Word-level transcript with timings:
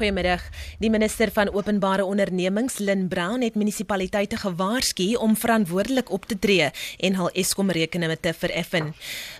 Goeiemiddag. 0.00 0.40
Die 0.80 0.88
minister 0.88 1.28
van 1.32 1.50
Openbare 1.52 2.04
Ondernemings, 2.04 2.78
Lynn 2.78 3.08
Brown, 3.08 3.42
het 3.44 3.54
munisipaliteite 3.54 4.36
gewaarsku 4.36 5.14
om 5.14 5.36
verantwoordelik 5.36 6.10
op 6.10 6.24
te 6.24 6.38
tree 6.38 6.70
en 7.04 7.18
hul 7.18 7.28
Eskom 7.36 7.68
rekeninge 7.70 8.16
te 8.20 8.32
vereffen. 8.32 8.94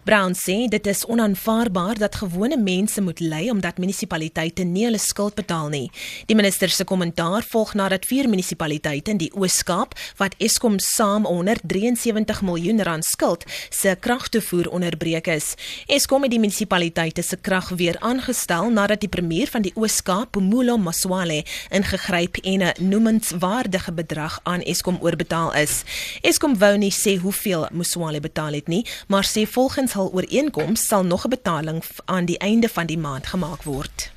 Brown 0.04 0.36
sê 0.36 0.68
dit 0.68 0.86
is 0.86 1.06
onaanvaarbaar 1.08 1.96
dat 2.02 2.18
gewone 2.20 2.58
mense 2.60 3.00
moet 3.00 3.22
ly 3.24 3.48
omdat 3.48 3.80
munisipaliteite 3.80 4.66
nie 4.68 4.84
hulle 4.84 5.00
skuld 5.00 5.34
betaal 5.34 5.72
nie. 5.72 5.86
Die 6.28 6.36
minister 6.36 6.68
se 6.68 6.84
kommentaar 6.84 7.48
volg 7.48 7.72
nadat 7.74 8.04
vier 8.04 8.28
munisipaliteite 8.28 9.16
in 9.16 9.22
die 9.24 9.30
Oos-Kaap 9.32 9.96
wat 10.20 10.36
Eskom 10.44 10.76
saam 10.76 11.24
173 11.24 12.44
miljoen 12.44 12.84
rand 12.84 13.08
skuld, 13.08 13.48
se 13.70 13.96
kragtoevoer 13.96 14.68
onderbreek 14.68 15.32
is. 15.32 15.54
Eskom 15.88 16.28
het 16.28 16.36
die 16.36 16.42
munisipaliteite 16.44 17.24
se 17.24 17.40
krag 17.40 17.72
weer 17.80 17.96
aangestel 18.04 18.68
nadat 18.68 19.00
die 19.00 19.12
premier 19.16 19.48
van 19.48 19.64
die 19.64 19.72
Oos-Kaap 19.74 20.36
Mulo 20.50 20.76
Maswale 20.78 21.44
ingegryp 21.70 22.36
en 22.36 22.62
'n 22.62 22.88
noemenswaardige 22.90 23.92
bedrag 23.92 24.40
aan 24.42 24.62
Eskom 24.62 24.98
oorbetaal 25.00 25.54
is. 25.54 25.82
Eskom 26.20 26.58
wou 26.58 26.76
nie 26.76 26.92
sê 26.92 27.20
hoeveel 27.20 27.68
Maswale 27.72 28.20
betaal 28.20 28.52
het 28.52 28.68
nie, 28.68 28.86
maar 29.08 29.26
sê 29.26 29.46
volgens 29.46 29.92
hul 29.92 30.10
ooreenkoms 30.12 30.86
sal 30.86 31.04
nog 31.04 31.24
'n 31.24 31.28
betaling 31.28 31.82
aan 32.04 32.24
die 32.24 32.38
einde 32.38 32.68
van 32.68 32.86
die 32.86 32.98
maand 32.98 33.26
gemaak 33.26 33.62
word. 33.62 34.10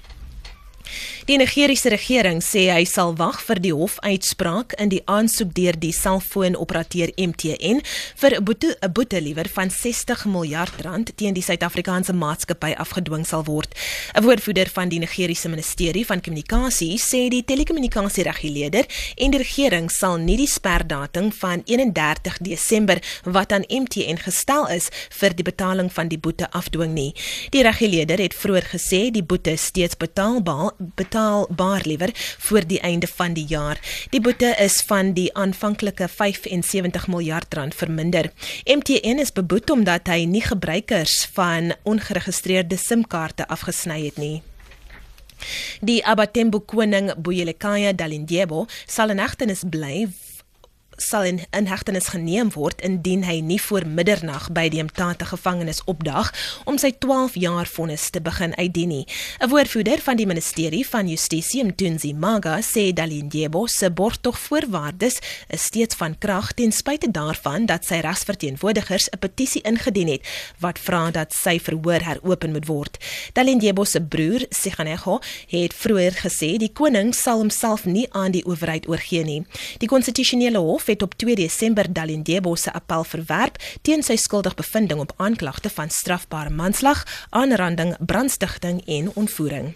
Die 1.24 1.38
Nigeriese 1.38 1.88
regering 1.88 2.42
sê 2.44 2.66
hy 2.68 2.82
sal 2.84 3.14
wag 3.16 3.38
vir 3.48 3.60
die 3.64 3.72
hofuitspraak 3.72 4.74
in 4.84 4.90
die 4.92 5.00
aansoek 5.08 5.54
deur 5.56 5.78
die 5.80 5.94
selfoonoperateur 5.96 7.14
MTN 7.16 7.80
vir 8.20 8.32
'n 8.36 8.44
boete 8.44 8.76
'n 8.84 8.92
boete 8.92 9.22
liewer 9.22 9.48
van 9.48 9.70
60 9.72 10.26
miljard 10.26 10.82
rand 10.84 11.16
teen 11.16 11.34
die 11.34 11.42
Suid-Afrikaanse 11.42 12.12
maatskappy 12.12 12.74
afgedwing 12.76 13.26
sal 13.26 13.46
word. 13.46 13.72
'n 14.16 14.24
Woordvoerder 14.24 14.68
van 14.68 14.90
die 14.90 15.00
Nigeriese 15.00 15.48
Ministerie 15.48 16.06
van 16.06 16.20
Kommunikasie 16.20 17.00
sê 17.00 17.30
die 17.30 17.46
telekommunikasiereguleerder 17.46 18.86
en 19.16 19.32
die 19.32 19.40
regering 19.40 19.90
sal 19.90 20.18
nie 20.18 20.36
die 20.36 20.48
sperdatum 20.48 21.32
van 21.32 21.64
31 21.66 22.38
Desember 22.42 23.00
wat 23.24 23.54
aan 23.54 23.64
MTN 23.70 24.20
gestel 24.20 24.68
is 24.68 24.90
vir 25.10 25.34
die 25.34 25.44
betaling 25.44 25.90
van 25.90 26.08
die 26.10 26.20
boete 26.20 26.52
afdwing 26.52 26.94
nie. 26.94 27.16
Die 27.52 27.64
reguleerder 27.64 28.20
het 28.20 28.36
vroeër 28.36 28.68
gesê 28.76 29.10
die 29.10 29.24
boete 29.24 29.56
steeds 29.56 29.96
betaalbaar 29.96 30.72
betaalbaar 31.14 31.82
liewer 31.86 32.10
voor 32.38 32.68
die 32.68 32.80
einde 32.80 33.08
van 33.08 33.34
die 33.34 33.46
jaar. 33.46 33.78
Die 34.10 34.22
boete 34.22 34.56
is 34.58 34.82
van 34.82 35.12
die 35.14 35.30
aanvanklike 35.34 36.08
75 36.08 37.08
miljard 37.08 37.54
rand 37.54 37.76
verminder. 37.76 38.32
MTN 38.66 39.22
is 39.22 39.32
beboet 39.32 39.70
omdat 39.70 40.10
hy 40.10 40.26
nie 40.26 40.42
gebruikers 40.42 41.30
van 41.34 41.76
ongeregistreerde 41.84 42.78
SIM-kaarte 42.78 43.48
afgesny 43.48 44.00
het 44.06 44.18
nie. 44.18 44.42
Die 45.82 46.02
Abatembu 46.06 46.64
koning 46.66 47.14
Boyelekaya 47.14 47.94
Dalindyebo 47.94 48.66
sal 48.86 49.14
in 49.14 49.22
hegtenis 49.22 49.62
bly 49.70 50.08
sal 50.98 51.24
in 51.24 51.40
inhegtenis 51.52 52.08
geneem 52.14 52.52
word 52.54 52.82
indien 52.82 53.24
hy 53.24 53.40
nie 53.42 53.60
voor 53.62 53.86
middernag 53.88 54.50
by 54.56 54.68
die 54.70 54.84
Mtata 54.84 55.26
gevangenis 55.26 55.82
opdag 55.90 56.32
om 56.70 56.78
sy 56.78 56.92
12 57.00 57.38
jaar 57.42 57.70
vonnis 57.70 58.10
te 58.10 58.22
begin 58.22 58.56
uitdien 58.56 58.90
nie. 58.90 59.06
'n 59.40 59.50
Woordvoerder 59.50 60.02
van 60.02 60.16
die 60.18 60.26
Ministerie 60.26 60.86
van 60.88 61.08
Justisie, 61.08 61.64
Mtunzi 61.64 62.14
Maga, 62.14 62.60
sê 62.62 62.94
Dalindyebo 62.94 63.68
se 63.68 63.92
borgtog 63.92 64.40
voorwaardes 64.40 65.20
is 65.48 65.64
steeds 65.64 65.96
van 65.96 66.18
krag 66.18 66.54
ten 66.54 66.72
spyte 66.72 67.12
daarvan 67.12 67.66
dat 67.66 67.86
sy 67.86 67.96
regsverteenwoordigers 67.96 69.10
'n 69.10 69.20
petisie 69.20 69.62
ingedien 69.62 70.08
het 70.08 70.28
wat 70.60 70.80
vra 70.80 71.12
dat 71.12 71.34
sy 71.34 71.60
verhoor 71.60 72.02
heropen 72.04 72.52
moet 72.52 72.68
word. 72.68 72.98
Dalindyebo 73.34 73.84
se 73.84 74.02
broer, 74.02 74.46
Siganego, 74.50 75.20
het 75.48 75.74
vroeër 75.74 76.12
gesê 76.12 76.58
die 76.58 76.72
koning 76.74 77.16
sal 77.16 77.38
homself 77.38 77.86
nie 77.86 78.08
aan 78.12 78.32
die 78.32 78.46
owerheid 78.46 78.88
oorgee 78.88 79.24
nie. 79.24 79.46
Die 79.78 79.88
konstitusionele 79.88 80.58
hof 80.58 80.83
het 80.92 81.02
op 81.02 81.14
2 81.14 81.36
Desember 81.36 81.94
Dalindyebo 81.94 82.56
se 82.56 82.74
appel 82.74 83.04
verwerp 83.04 83.62
teen 83.82 84.04
sy 84.04 84.16
skuldig 84.16 84.56
bevinding 84.56 85.00
op 85.00 85.14
aanklagte 85.18 85.70
van 85.70 85.90
strafbare 85.90 86.50
manslag, 86.50 87.04
aanranding, 87.30 87.96
brandstigting 88.00 88.86
en 88.86 89.12
ontvoering. 89.14 89.74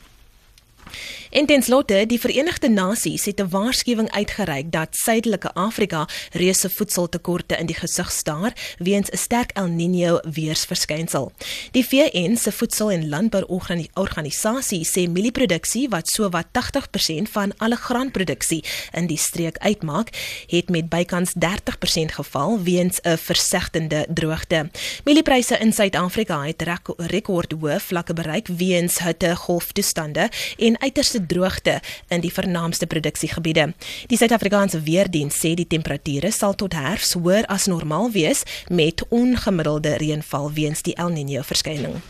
En 1.30 1.46
ten 1.46 1.62
slotte, 1.64 2.06
die 2.06 2.20
Verenigde 2.20 2.70
Nasies 2.70 3.26
het 3.26 3.40
'n 3.40 3.50
waarskuwing 3.50 4.12
uitgereik 4.12 4.72
dat 4.72 4.96
Suidelike 4.96 5.54
Afrika 5.54 6.08
reuse 6.32 6.70
voedseltekorte 6.70 7.56
in 7.58 7.66
die 7.66 7.76
gesig 7.76 8.12
staar 8.12 8.54
weens 8.78 9.10
'n 9.10 9.18
sterk 9.18 9.52
El 9.54 9.68
Niño 9.68 10.20
weersverskynsel. 10.32 11.32
Die 11.72 11.86
VN 11.86 12.36
se 12.36 12.52
Voedsel- 12.52 12.92
en 12.92 13.10
Landbouorganisasie 13.10 14.86
sê 14.86 15.10
mielieproduksie 15.10 15.90
wat 15.90 16.08
sowat 16.08 16.46
80% 16.52 17.30
van 17.30 17.54
alle 17.58 17.76
graanproduksie 17.76 18.64
in 18.92 19.08
die 19.08 19.18
streek 19.18 19.58
uitmaak, 19.58 20.10
het 20.48 20.70
met 20.70 20.90
bykans 20.90 21.34
30% 21.34 22.12
geval 22.12 22.62
weens 22.62 23.00
'n 23.02 23.18
versegtende 23.18 24.06
droogte. 24.10 24.70
Mieliepryse 25.04 25.58
in 25.58 25.74
Suid-Afrika 25.74 26.42
het 26.42 26.64
rekordhoë 26.98 27.80
vlakke 27.80 28.14
bereik 28.14 28.48
weens 28.48 29.00
hittegolftoestande 29.00 30.30
en 30.58 30.77
uiterste 30.82 31.26
droogte 31.26 31.80
in 32.08 32.22
die 32.22 32.32
vernaamste 32.34 32.88
produksiegebiede. 32.88 33.74
Die 34.10 34.18
Suid-Afrikaanse 34.18 34.84
Weerdiens 34.86 35.38
sê 35.38 35.54
die 35.58 35.68
temperature 35.68 36.32
sal 36.32 36.56
tot 36.56 36.78
herfs 36.78 37.16
hoër 37.20 37.48
as 37.52 37.68
normaal 37.68 38.12
wees 38.16 38.44
met 38.70 39.04
ongemiddelde 39.10 39.98
reënval 40.02 40.52
weens 40.58 40.84
die 40.88 40.96
El 40.96 41.14
Niño 41.16 41.44
verskyning. 41.44 42.02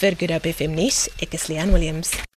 Vir 0.00 0.18
Good 0.18 0.36
Hope 0.38 0.52
FM 0.52 0.78
nuus, 0.78 1.08
ek 1.22 1.34
is 1.38 1.48
Leon 1.50 1.74
Williams. 1.74 2.22